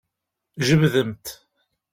[0.67, 1.25] Jebdemt.